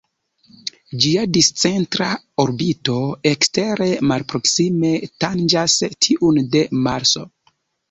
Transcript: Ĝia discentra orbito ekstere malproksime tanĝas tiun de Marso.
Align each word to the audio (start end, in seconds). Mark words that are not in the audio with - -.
Ĝia 1.03 1.25
discentra 1.37 2.07
orbito 2.45 2.95
ekstere 3.33 3.91
malproksime 4.13 4.93
tanĝas 5.27 5.79
tiun 6.09 6.45
de 6.57 6.67
Marso. 6.91 7.31